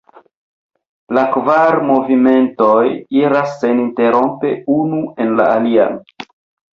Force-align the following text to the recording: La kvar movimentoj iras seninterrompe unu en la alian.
La 1.17 1.25
kvar 1.33 1.75
movimentoj 1.89 2.79
iras 3.19 3.53
seninterrompe 3.65 4.55
unu 4.77 5.03
en 5.27 5.37
la 5.41 5.47
alian. 5.59 6.01